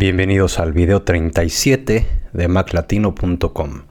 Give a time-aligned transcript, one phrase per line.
[0.00, 3.82] Bienvenidos al video 37 de maclatino.com.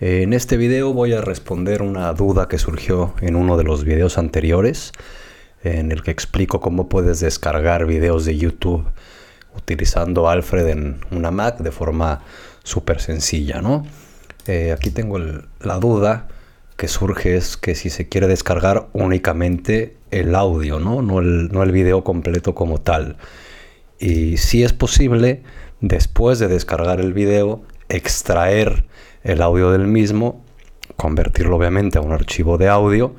[0.00, 4.18] En este video voy a responder una duda que surgió en uno de los videos
[4.18, 4.90] anteriores
[5.62, 8.84] en el que explico cómo puedes descargar videos de YouTube
[9.56, 12.22] utilizando Alfred en una Mac de forma
[12.64, 13.86] súper sencilla, ¿no?
[14.48, 16.26] Eh, aquí tengo la duda
[16.76, 21.02] que surge es que si se quiere descargar únicamente el audio, ¿no?
[21.02, 21.20] No
[21.62, 23.16] el video completo como tal.
[24.00, 25.42] Y si es posible,
[25.82, 28.86] después de descargar el video, extraer
[29.22, 30.42] el audio del mismo,
[30.96, 33.14] convertirlo obviamente a un archivo de audio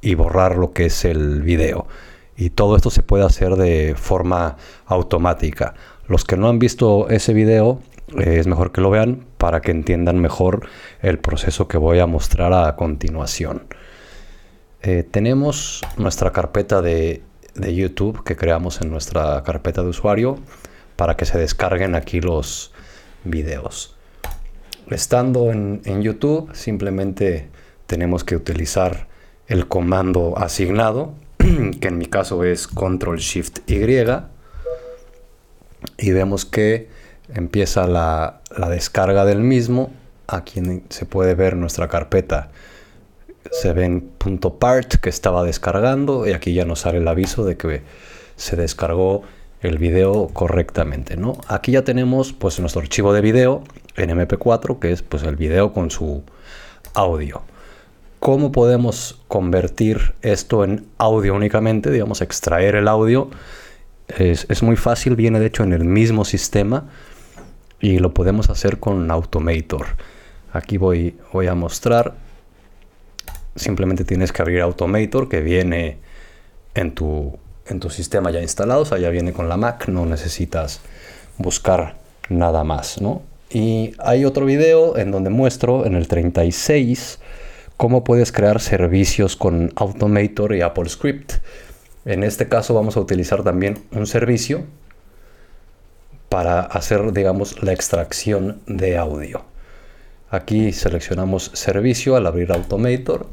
[0.00, 1.86] y borrar lo que es el video.
[2.34, 5.74] Y todo esto se puede hacer de forma automática.
[6.08, 7.80] Los que no han visto ese video,
[8.18, 10.66] eh, es mejor que lo vean para que entiendan mejor
[11.02, 13.64] el proceso que voy a mostrar a continuación.
[14.80, 17.22] Eh, tenemos nuestra carpeta de,
[17.54, 20.38] de, YouTube que creamos en nuestra carpeta de usuario
[20.96, 22.72] para que se descarguen aquí los
[23.24, 23.96] videos.
[24.90, 27.48] Estando en, en YouTube, simplemente
[27.86, 29.08] tenemos que utilizar
[29.48, 31.14] el comando asignado,
[31.80, 33.76] que en mi caso es Control Shift Y,
[35.98, 36.88] y vemos que
[37.34, 39.92] empieza la, descarga del mismo.
[40.26, 42.50] Aquí se puede ver nuestra carpeta.
[43.50, 47.44] Se ve en punto .part que estaba descargando y aquí ya nos sale el aviso
[47.44, 47.82] de que
[48.36, 49.22] se descargó
[49.60, 51.38] el video correctamente, ¿no?
[51.48, 53.62] Aquí ya tenemos pues nuestro archivo de video
[53.96, 56.22] en MP4 que es pues el video con su
[56.94, 57.42] audio.
[58.18, 61.90] ¿Cómo podemos convertir esto en audio únicamente?
[61.90, 63.30] Digamos, extraer el audio.
[64.06, 66.84] Es, es muy fácil, viene de hecho en el mismo sistema
[67.80, 69.86] y lo podemos hacer con Automator.
[70.52, 72.14] Aquí voy, voy a mostrar.
[73.54, 75.98] Simplemente tienes que abrir Automator que viene
[76.74, 80.06] en tu, en tu sistema ya instalado, o sea, ya viene con la Mac, no
[80.06, 80.80] necesitas
[81.38, 81.96] buscar
[82.28, 83.22] nada más, ¿no?
[83.50, 87.18] Y hay otro video en donde muestro en el 36
[87.76, 91.34] cómo puedes crear servicios con Automator y Apple Script.
[92.04, 94.64] En este caso vamos a utilizar también un servicio
[96.28, 99.44] para hacer, digamos, la extracción de audio.
[100.30, 103.26] Aquí seleccionamos servicio al abrir Automator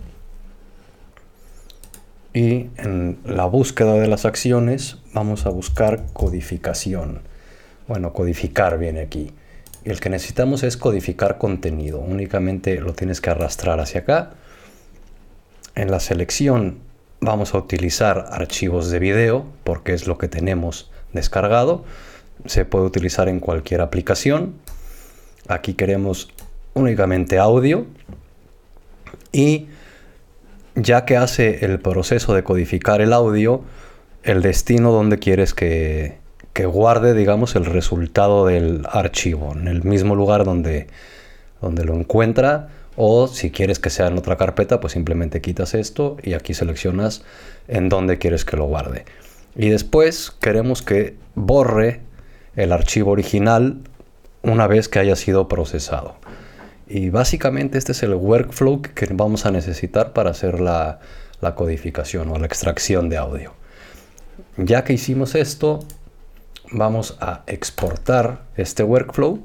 [2.40, 7.24] y en la búsqueda de las acciones vamos a buscar codificación.
[7.86, 9.34] Bueno, codificar viene aquí.
[9.84, 12.00] Y el que necesitamos es codificar contenido.
[12.00, 14.32] Únicamente lo tienes que arrastrar hacia acá.
[15.76, 16.80] En la selección
[17.20, 21.84] vamos a utilizar archivos de video porque es lo que tenemos descargado
[22.46, 24.54] se puede utilizar en cualquier aplicación.
[25.50, 26.30] Aquí queremos
[26.74, 27.86] únicamente audio
[29.34, 29.68] y
[30.82, 33.64] ya que hace el proceso de codificar el audio,
[34.24, 36.18] el destino donde quieres que,
[36.54, 40.88] que guarde, digamos, el resultado del archivo, en el mismo lugar donde,
[41.62, 46.18] donde lo encuentra, o si quieres que sea en otra carpeta, pues simplemente quitas esto
[46.22, 47.24] y aquí seleccionas
[47.68, 49.06] en dónde quieres que lo guarde.
[49.56, 52.02] Y después queremos que borre
[52.56, 53.78] el archivo original
[54.42, 56.16] una vez que haya sido procesado.
[56.90, 61.00] Y básicamente este es el workflow que vamos a necesitar para hacer la,
[61.56, 63.54] codificación o la extracción de audio.
[64.58, 65.82] Ya que hicimos esto,
[66.72, 69.40] vamos a exportar este workflow.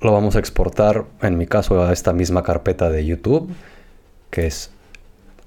[0.00, 3.48] Lo vamos a exportar, en mi caso, a esta misma carpeta de YouTube,
[4.30, 4.70] que es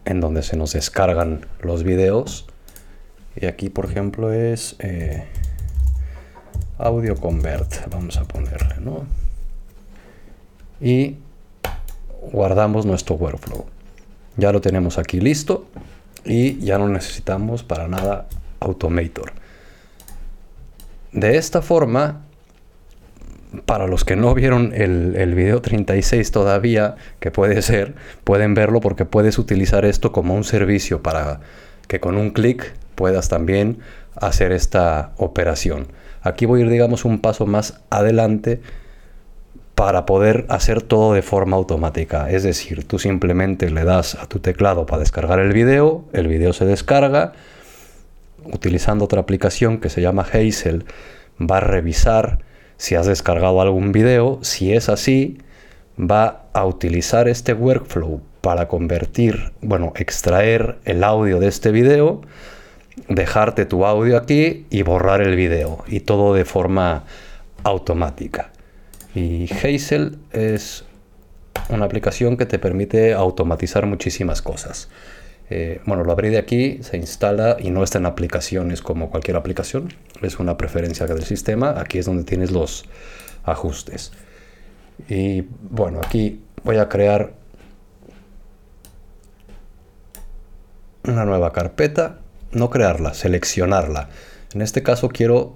[0.06, 2.48] en donde se nos descargan los videos.
[3.36, 4.78] Y aquí, por ejemplo, es...
[4.80, 5.26] Eh,
[6.78, 9.06] audio convert vamos a ponerle ¿no?
[10.82, 11.18] Y
[12.32, 13.66] guardamos nuestro workflow
[14.38, 15.68] ya lo tenemos aquí listo
[16.26, 18.28] y ya no necesitamos para nada
[18.60, 19.34] automator
[21.12, 22.22] de esta forma
[23.66, 29.06] para los que no vieron el, video 36 todavía, que puede ser, pueden verlo porque
[29.06, 31.42] puedes utilizar esto como un servicio para
[31.88, 33.80] que con un clic puedas también
[34.16, 35.88] hacer esta operación.
[36.22, 38.62] Aquí voy a ir, digamos, un paso más adelante
[39.80, 42.30] para poder hacer todo de forma automática.
[42.30, 46.52] Es decir, tú simplemente le das a tu teclado para descargar el video, el video
[46.52, 47.32] se descarga,
[48.44, 50.84] utilizando otra aplicación que se llama Hazel,
[51.40, 52.40] va a revisar
[52.76, 55.38] si has descargado algún video, si es así,
[55.98, 62.20] va a utilizar este workflow para convertir, bueno, extraer el audio de este video,
[63.08, 67.06] dejarte tu audio aquí y borrar el video y todo de forma
[67.64, 68.52] automática.
[69.16, 70.86] Y Hazel es
[71.70, 74.90] una aplicación que te permite automatizar muchísimas cosas.
[75.50, 79.38] Eh, bueno, lo abrí de aquí, se instala y no está en aplicaciones como cualquier
[79.38, 79.94] aplicación.
[80.22, 81.80] Es una preferencia del sistema.
[81.80, 82.86] Aquí es donde tienes los
[83.44, 84.12] ajustes.
[85.08, 87.34] Y bueno, aquí voy a crear
[91.04, 92.20] una nueva carpeta.
[92.52, 94.10] No crearla, seleccionarla.
[94.54, 95.56] En este caso quiero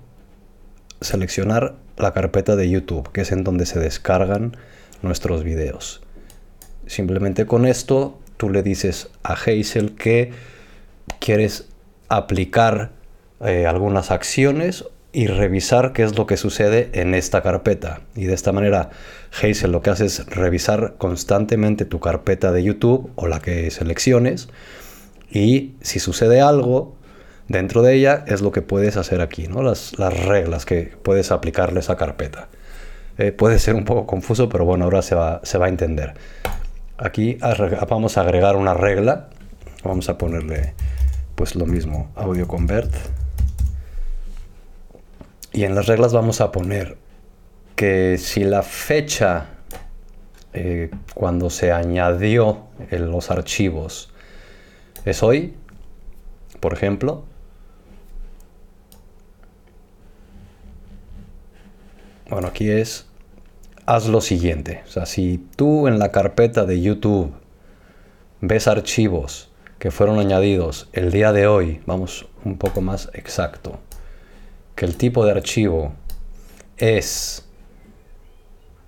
[1.03, 4.57] seleccionar la carpeta de YouTube, que es en donde se descargan
[5.01, 6.01] nuestros videos.
[6.87, 10.31] Simplemente con esto tú le dices a Hazel que
[11.19, 11.69] quieres
[12.09, 12.91] aplicar
[13.41, 18.01] eh, algunas acciones y revisar qué es lo que sucede en esta carpeta.
[18.15, 18.89] Y de esta manera
[19.31, 24.49] Hazel lo que hace es revisar constantemente tu carpeta de YouTube o la que selecciones
[25.31, 26.95] y si sucede algo
[27.53, 29.61] dentro de ella es lo que puedes hacer aquí, ¿no?
[29.61, 32.49] las, reglas que puedes aplicarle a esa carpeta.
[33.17, 36.15] Eh, puede ser un poco confuso, pero bueno, ahora se va, se va a entender.
[36.97, 37.37] Aquí
[37.87, 39.29] vamos a agregar una regla.
[39.83, 40.73] Vamos a ponerle
[41.35, 42.93] pues lo mismo, audio convert.
[45.51, 46.97] Y en las reglas vamos a poner
[47.75, 49.49] que si la fecha
[50.53, 54.11] eh, cuando se añadió en los archivos
[55.05, 55.53] es hoy,
[56.59, 57.25] por ejemplo,
[62.33, 63.05] bueno, aquí es
[63.85, 64.81] haz lo siguiente.
[64.87, 67.31] O sea, si tú en la carpeta de YouTube
[68.41, 73.79] ves archivos que fueron añadidos el día de hoy, vamos un poco más exacto,
[74.75, 75.93] que el tipo de archivo
[76.77, 77.45] es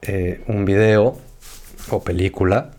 [0.02, 1.18] eh, un video
[1.92, 2.72] o película,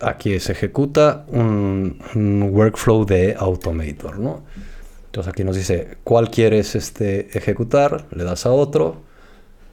[0.00, 4.44] aquí se ejecuta un, un workflow de Automator, ¿no?
[5.12, 9.02] Entonces aquí nos dice cuál quieres este, ejecutar, le das a otro.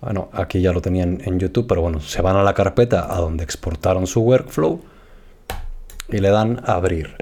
[0.01, 3.21] Bueno, aquí ya lo tenían en YouTube, pero bueno, se van a la carpeta a
[3.21, 4.81] donde exportaron su workflow
[6.09, 7.15] y le dan abrir.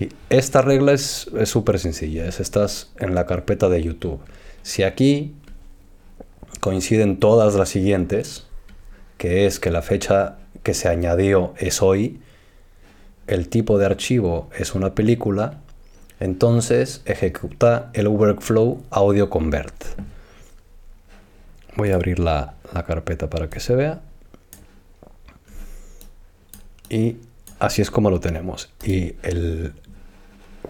[0.00, 4.20] Y esta regla es súper sencilla, es estás en la carpeta de YouTube.
[4.62, 5.34] Si aquí
[6.60, 8.46] coinciden todas las siguientes,
[9.18, 12.18] que es que la fecha que se añadió es hoy,
[13.26, 15.60] el tipo de archivo es una película,
[16.22, 19.74] entonces ejecuta el workflow audio convert.
[21.74, 22.54] Voy a abrir la,
[22.86, 24.02] carpeta para que se vea.
[26.88, 27.16] Y
[27.58, 28.72] así es como lo tenemos.
[28.84, 29.72] Y el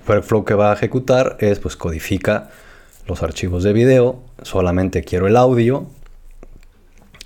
[0.09, 2.49] workflow que va a ejecutar es pues codifica
[3.07, 5.87] los archivos de video, solamente quiero el audio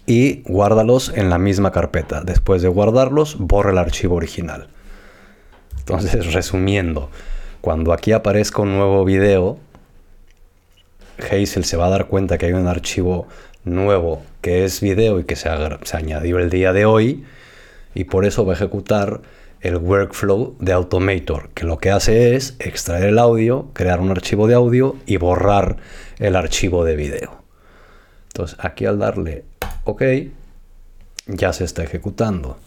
[0.05, 2.23] y guárdalos en la misma carpeta.
[2.23, 4.67] Después de guardarlos, borra el archivo original.
[5.79, 7.09] Entonces, resumiendo,
[7.67, 9.59] cuando aquí aparezca un nuevo video,
[11.19, 13.27] Hazel se va a dar cuenta que hay un archivo
[13.65, 15.51] nuevo que es video y que se,
[15.83, 17.25] se añadió el día de hoy
[17.93, 19.21] y por eso va a ejecutar
[19.63, 24.47] el workflow de Automator, que lo que hace es extraer el audio, crear un archivo
[24.47, 25.79] de audio y borrar
[26.21, 27.43] el archivo de video.
[28.29, 29.45] Entonces aquí al darle
[29.83, 30.05] OK,
[31.27, 32.59] ya se está ejecutando.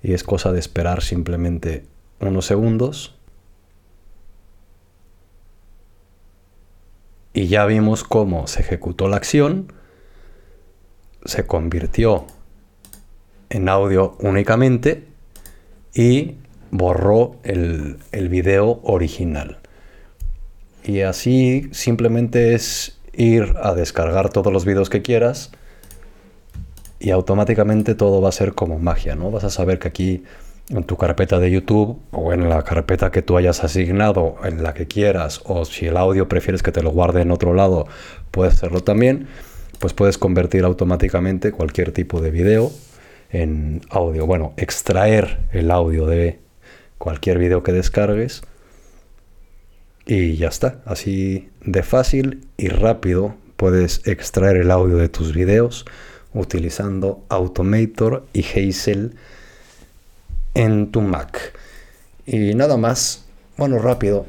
[0.00, 1.86] Y es cosa de esperar simplemente
[2.20, 3.17] unos segundos
[7.38, 9.72] y ya vimos cómo se ejecutó la acción,
[11.24, 12.26] se convirtió
[13.48, 15.04] en audio únicamente
[15.94, 16.34] y
[16.72, 19.58] borró el, el video original.
[20.82, 25.52] Y así simplemente es ir a descargar todos los videos que quieras
[26.98, 29.30] y automáticamente todo va a ser como magia, ¿no?
[29.30, 30.24] Vas a saber que aquí
[30.70, 34.74] en tu carpeta de YouTube o en la carpeta que tú hayas asignado, en la
[34.74, 37.86] que quieras, o si el audio prefieres que te lo guarde en otro lado,
[38.30, 39.28] puedes hacerlo también,
[39.78, 42.70] pues puedes convertir automáticamente cualquier tipo de video
[43.30, 44.26] en audio.
[44.26, 46.40] Bueno, extraer el audio de
[46.98, 48.42] cualquier video que descargues
[50.06, 50.82] y ya está.
[50.84, 55.84] Así de fácil y rápido puedes extraer el audio de tus videos
[56.34, 59.14] utilizando Automator y Hazel
[60.58, 61.52] en tu Mac.
[62.26, 63.24] Y nada más,
[63.56, 64.26] bueno, rápido,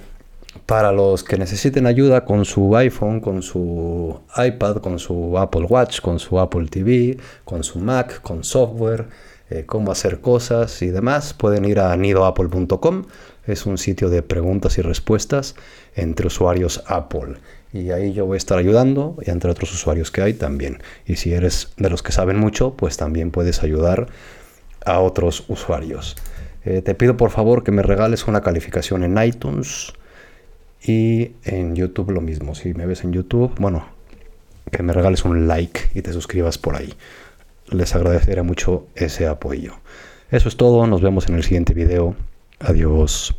[0.68, 6.02] para los que necesiten ayuda con su iPhone, con su iPad, con su Apple Watch,
[6.02, 9.08] con su Apple TV, con su Mac, con software,
[9.50, 13.06] eh, cómo hacer cosas y demás, pueden ir a nidoapple.com.
[13.48, 15.56] Es un sitio de preguntas y respuestas
[15.96, 17.38] entre usuarios Apple.
[17.74, 20.84] Y ahí yo voy a estar ayudando y entre otros usuarios que hay también.
[21.08, 24.10] Y si eres de los que saben mucho, pues también puedes ayudar
[24.86, 26.16] a otros usuarios.
[26.66, 29.94] Eh, te pido por favor que me regales una calificación en iTunes
[30.84, 32.56] y en YouTube lo mismo.
[32.56, 33.86] Si me ves en YouTube, bueno,
[34.72, 36.94] que me regales un like y te suscribas por ahí.
[37.70, 39.74] Les agradeceré mucho ese apoyo.
[40.32, 42.16] Eso es todo, nos vemos en el siguiente video.
[42.60, 43.39] Adiós.